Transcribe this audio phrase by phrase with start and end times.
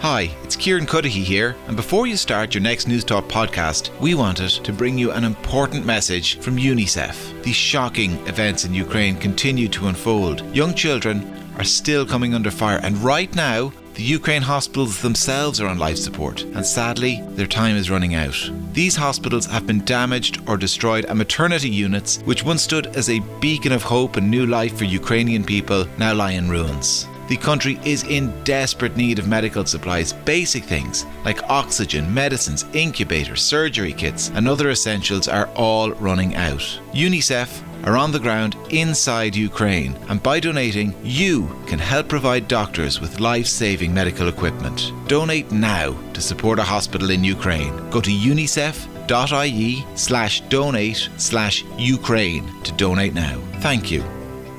[0.00, 4.14] Hi, it's Kieran Cuddihy here, and before you start your next News Talk podcast, we
[4.14, 7.42] wanted to bring you an important message from UNICEF.
[7.42, 10.42] These shocking events in Ukraine continue to unfold.
[10.54, 11.24] Young children
[11.56, 15.96] are still coming under fire, and right now, the Ukraine hospitals themselves are on life
[15.96, 18.50] support, and sadly, their time is running out.
[18.74, 23.20] These hospitals have been damaged or destroyed, and maternity units, which once stood as a
[23.40, 27.08] beacon of hope and new life for Ukrainian people, now lie in ruins.
[27.28, 33.42] The country is in desperate need of medical supplies, basic things like oxygen, medicines, incubators,
[33.42, 36.80] surgery kits, and other essentials are all running out.
[36.92, 43.00] UNICEF are on the ground inside Ukraine, and by donating, you can help provide doctors
[43.00, 44.92] with life saving medical equipment.
[45.06, 47.74] Donate now to support a hospital in Ukraine.
[47.90, 53.38] Go to unicef.ie slash donate slash Ukraine to donate now.
[53.60, 54.02] Thank you.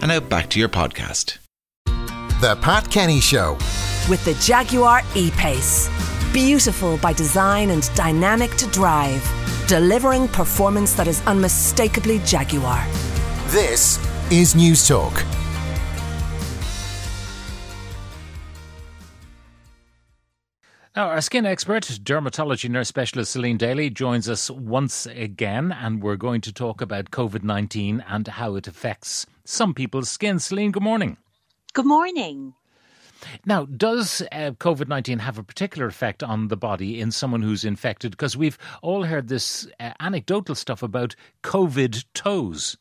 [0.01, 1.37] And now back to your podcast.
[2.39, 3.57] The Pat Kenny Show.
[4.07, 5.89] With the Jaguar E Pace.
[6.31, 9.27] Beautiful by design and dynamic to drive.
[9.67, 12.85] Delivering performance that is unmistakably Jaguar.
[13.47, 13.97] This
[14.31, 15.25] is News Talk.
[20.95, 26.17] Now, our skin expert, dermatology nurse specialist Celine Daly, joins us once again, and we're
[26.17, 30.37] going to talk about COVID 19 and how it affects some people's skin.
[30.37, 31.17] Celine, good morning.
[31.77, 32.55] Good morning.
[33.45, 37.63] Now, does uh, COVID 19 have a particular effect on the body in someone who's
[37.63, 38.09] infected?
[38.09, 42.77] Because we've all heard this uh, anecdotal stuff about COVID toes.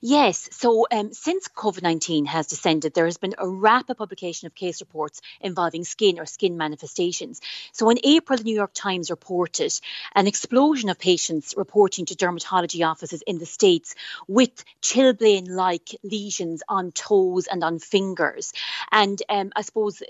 [0.00, 0.48] Yes.
[0.52, 4.80] So um, since COVID 19 has descended, there has been a rapid publication of case
[4.80, 7.40] reports involving skin or skin manifestations.
[7.72, 9.72] So in April, the New York Times reported
[10.14, 13.94] an explosion of patients reporting to dermatology offices in the States
[14.28, 18.52] with chilblain like lesions on toes and on fingers.
[18.92, 20.02] And um, I suppose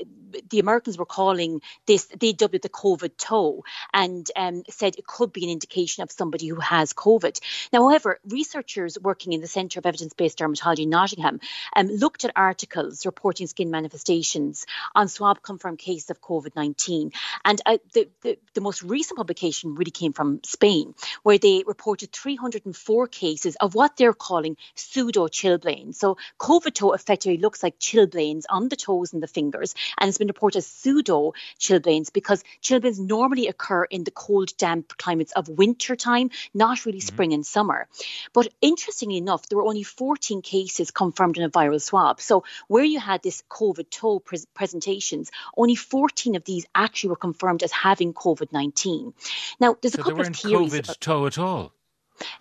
[0.51, 5.07] the Americans were calling this, they dubbed it the COVID toe and um, said it
[5.07, 7.41] could be an indication of somebody who has COVID.
[7.73, 11.41] Now, however, researchers working in the Centre of Evidence Based Dermatology in Nottingham
[11.75, 17.11] um, looked at articles reporting skin manifestations on swab confirmed cases of COVID 19.
[17.45, 20.95] And uh, the, the, the most recent publication really came from Spain,
[21.25, 25.97] where they reported 304 cases of what they're calling pseudo chilblains.
[25.97, 30.19] So, COVID toe effectively looks like chilblains on the toes and the fingers, and it's
[30.19, 35.49] been reported as pseudo chilblains because chilblains normally occur in the cold, damp climates of
[35.49, 37.07] winter time, not really mm-hmm.
[37.09, 37.89] spring and summer.
[38.33, 42.21] But interestingly enough, there were only 14 cases confirmed in a viral swab.
[42.21, 47.17] So where you had this COVID toe pre- presentations, only 14 of these actually were
[47.17, 49.15] confirmed as having COVID 19.
[49.59, 50.73] Now, there's a so couple of theories.
[50.73, 51.73] COVID about, toe at all.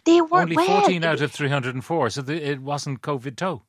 [0.03, 3.62] They were only 14 well, out of 304, so the, it wasn't COVID toe.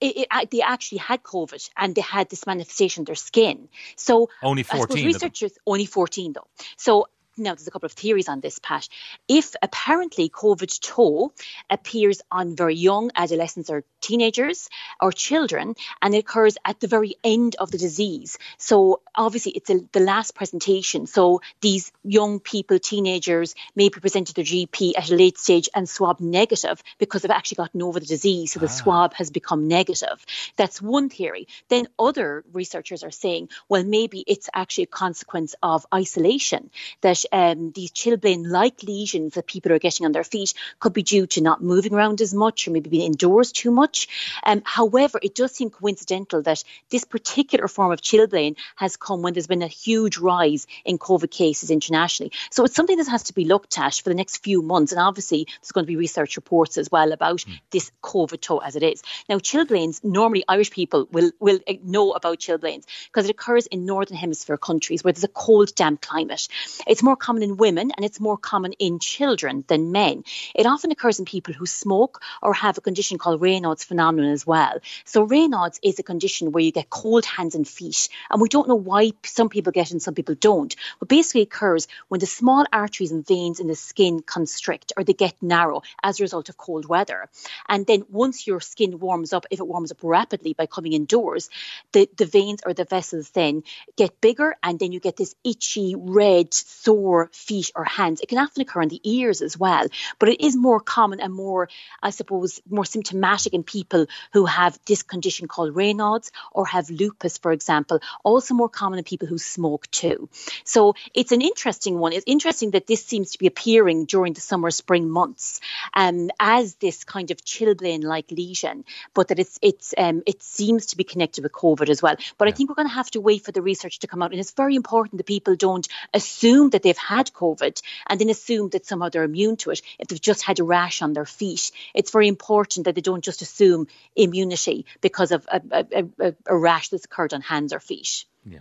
[0.00, 3.68] It, it, uh, they actually had COVID and they had this manifestation in their skin.
[3.96, 5.06] So only 14.
[5.06, 6.48] researchers only 14 though.
[6.76, 7.06] So
[7.40, 8.88] now there's a couple of theories on this, Pat.
[9.28, 11.32] If apparently COVID toe
[11.68, 14.68] appears on very young adolescents or teenagers
[15.00, 18.38] or children, and it occurs at the very end of the disease.
[18.58, 21.06] So obviously it's a, the last presentation.
[21.06, 25.68] So these young people, teenagers, may be presented to their GP at a late stage
[25.74, 28.52] and swab negative because they've actually gotten over the disease.
[28.52, 28.68] So the ah.
[28.68, 30.24] swab has become negative.
[30.56, 31.48] That's one theory.
[31.68, 36.70] Then other researchers are saying, well, maybe it's actually a consequence of isolation
[37.00, 41.26] that um, these chilblain-like lesions that people are getting on their feet could be due
[41.28, 44.08] to not moving around as much or maybe being indoors too much.
[44.44, 49.32] Um, however, it does seem coincidental that this particular form of chilblain has come when
[49.34, 52.32] there's been a huge rise in COVID cases internationally.
[52.50, 54.92] So it's something that has to be looked at for the next few months.
[54.92, 57.60] And obviously, there's going to be research reports as well about mm.
[57.70, 59.02] this COVID toe as it is.
[59.28, 64.16] Now, chilblains, normally Irish people will, will know about chilblains because it occurs in Northern
[64.16, 66.48] Hemisphere countries where there's a cold, damp climate.
[66.86, 70.24] It's more common in women and it's more common in children than men.
[70.54, 74.46] It often occurs in people who smoke or have a condition called Raynaud's phenomenon as
[74.46, 74.78] well.
[75.04, 78.68] So Raynaud's is a condition where you get cold hands and feet, and we don't
[78.68, 80.74] know why some people get it and some people don't.
[80.98, 85.04] But basically it occurs when the small arteries and veins in the skin constrict or
[85.04, 87.28] they get narrow as a result of cold weather.
[87.68, 91.50] And then once your skin warms up, if it warms up rapidly by coming indoors,
[91.92, 93.62] the, the veins or the vessels then
[93.96, 98.20] get bigger and then you get this itchy red sore sore feet or hands.
[98.20, 99.86] It can often occur in the ears as well,
[100.18, 101.68] but it is more common and more,
[102.02, 107.38] I suppose, more symptomatic in people who have this condition called Raynaud's or have lupus,
[107.38, 108.00] for example.
[108.22, 110.28] Also more common in people who smoke too.
[110.64, 112.12] So it's an interesting one.
[112.12, 115.60] It's interesting that this seems to be appearing during the summer spring months
[115.94, 120.96] um, as this kind of chilblain-like lesion, but that it's it's um, it seems to
[120.96, 122.16] be connected with COVID as well.
[122.36, 122.52] But yeah.
[122.52, 124.40] I think we're going to have to wait for the research to come out, and
[124.40, 128.84] it's very important that people don't assume that they've had COVID and then assume that
[128.84, 131.70] somehow they're immune to it if they've just had a rash on their feet.
[131.94, 136.56] It's very important that they don't just assume immunity because of a, a, a, a
[136.56, 138.24] rash that's occurred on hands or feet.
[138.44, 138.60] Yeah.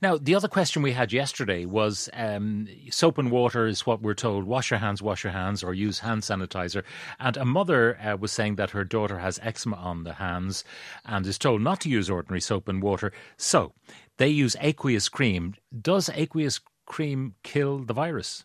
[0.00, 4.14] Now, the other question we had yesterday was um, soap and water is what we're
[4.14, 4.44] told.
[4.44, 6.82] Wash your hands, wash your hands, or use hand sanitizer.
[7.18, 10.64] And a mother uh, was saying that her daughter has eczema on the hands
[11.04, 13.12] and is told not to use ordinary soap and water.
[13.36, 13.74] So
[14.16, 15.54] they use aqueous cream.
[15.78, 16.60] Does aqueous
[16.90, 18.44] cream kill the virus?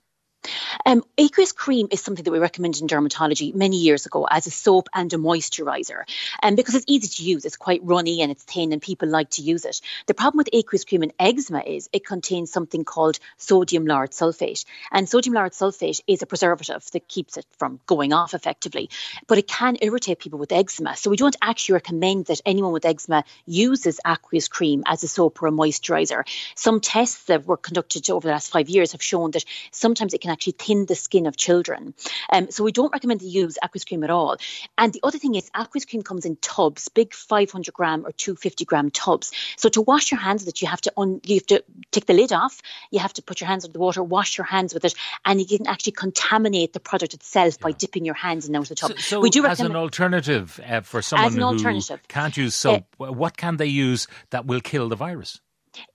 [0.85, 4.51] Um, aqueous cream is something that we recommended in dermatology many years ago as a
[4.51, 6.03] soap and a moisturizer.
[6.41, 9.09] And um, because it's easy to use, it's quite runny and it's thin, and people
[9.09, 9.81] like to use it.
[10.07, 14.65] The problem with aqueous cream and eczema is it contains something called sodium lauryl sulfate.
[14.91, 18.89] And sodium lauryl sulfate is a preservative that keeps it from going off effectively,
[19.27, 20.95] but it can irritate people with eczema.
[20.95, 25.41] So we don't actually recommend that anyone with eczema uses aqueous cream as a soap
[25.41, 26.23] or a moisturizer.
[26.55, 30.21] Some tests that were conducted over the last five years have shown that sometimes it
[30.21, 31.93] can actually thin the skin of children.
[32.31, 34.35] Um, so we don't recommend to use aqueous cream at all.
[34.77, 38.65] And the other thing is aqueous cream comes in tubs, big 500 gram or 250
[38.65, 39.31] gram tubs.
[39.55, 42.05] So to wash your hands with it, you have to un- you have to take
[42.05, 42.61] the lid off.
[42.91, 44.93] You have to put your hands under the water, wash your hands with it,
[45.23, 47.63] and you can actually contaminate the product itself yeah.
[47.63, 48.91] by dipping your hands in out of the tub.
[48.91, 53.11] So, so we do as an alternative uh, for someone who can't use soap, uh,
[53.11, 55.39] what can they use that will kill the virus?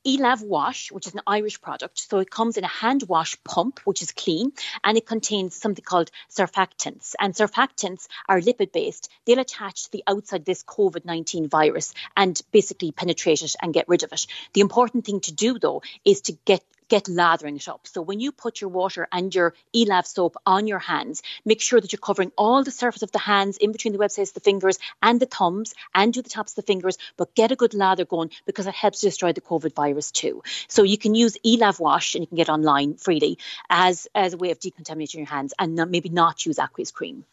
[0.05, 1.99] Elave Wash, which is an Irish product.
[1.99, 4.53] So it comes in a hand wash pump, which is clean,
[4.85, 7.15] and it contains something called surfactants.
[7.19, 9.11] And surfactants are lipid based.
[9.25, 13.89] They'll attach to the outside this COVID 19 virus and basically penetrate it and get
[13.89, 14.27] rid of it.
[14.53, 17.87] The important thing to do, though, is to get get lathering it up.
[17.87, 21.81] So when you put your water and your Elave soap on your hands, make sure
[21.81, 24.79] that you're covering all the surface of the hands in between the websites, the fingers
[25.01, 28.05] and the thumbs and do the tops of the fingers, but get a good lather
[28.05, 30.43] going because it helps destroy the COVID virus too.
[30.69, 33.39] So you can use Elave wash and you can get online freely
[33.71, 37.25] as, as a way of decontaminating your hands and not, maybe not use aqueous cream.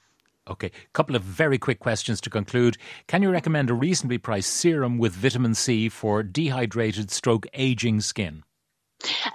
[0.48, 2.78] Okay, a couple of very quick questions to conclude.
[3.08, 8.44] Can you recommend a reasonably priced serum with vitamin C for dehydrated stroke aging skin?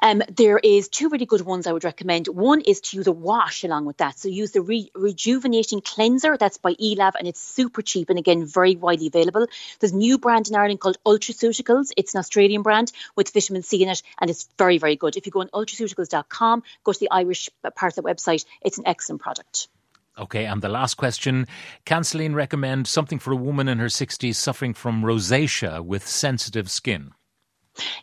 [0.00, 2.26] Um, there is two really good ones I would recommend.
[2.29, 4.19] One is to use a wash along with that.
[4.19, 8.44] So use the re- rejuvenating cleanser that's by Elave and it's super cheap and again
[8.44, 9.47] very widely available.
[9.81, 11.93] There's a new brand in Ireland called Ultraceuticals.
[11.97, 15.17] It's an Australian brand with vitamin C in it and it's very very good.
[15.17, 18.44] If you go on ultraceuticals.com, go to the Irish part of the website.
[18.62, 19.69] It's an excellent product.
[20.19, 21.47] Okay, and the last question.
[21.87, 26.70] Can Celine recommend something for a woman in her 60s suffering from rosacea with sensitive
[26.70, 27.12] skin?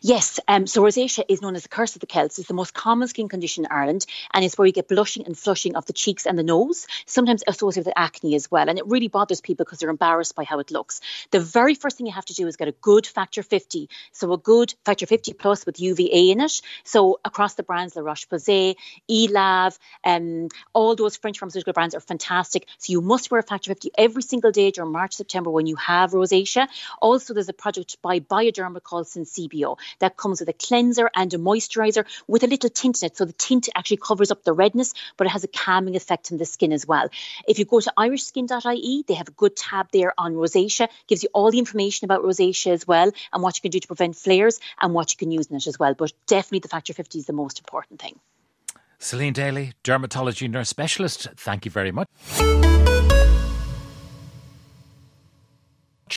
[0.02, 2.38] Yes, um, so rosacea is known as the curse of the Celts.
[2.38, 5.38] It's the most common skin condition in Ireland, and it's where you get blushing and
[5.38, 8.68] flushing of the cheeks and the nose, sometimes associated with acne as well.
[8.68, 11.00] And it really bothers people because they're embarrassed by how it looks.
[11.30, 13.88] The very first thing you have to do is get a good factor 50.
[14.12, 16.60] So a good factor 50 plus with UVA in it.
[16.84, 18.76] So across the brands, La Roche Posay,
[19.08, 22.66] Elave, um, all those French pharmaceutical brands are fantastic.
[22.78, 25.76] So you must wear a factor 50 every single day during March, September when you
[25.76, 26.68] have rosacea.
[27.00, 29.06] Also, there's a product by Bioderma called
[29.98, 33.16] That comes with a cleanser and a moisturizer with a little tint in it.
[33.16, 36.38] So the tint actually covers up the redness, but it has a calming effect on
[36.38, 37.08] the skin as well.
[37.46, 41.28] If you go to irishskin.ie, they have a good tab there on rosacea, gives you
[41.32, 44.60] all the information about rosacea as well and what you can do to prevent flares
[44.80, 45.94] and what you can use in it as well.
[45.94, 48.18] But definitely the factor 50 is the most important thing.
[48.98, 52.06] Celine Daly, dermatology nurse specialist, thank you very much.